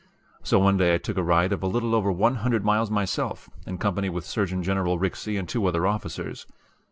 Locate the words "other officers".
5.67-6.47